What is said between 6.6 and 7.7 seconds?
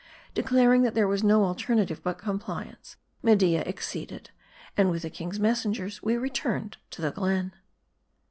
ed to the glen.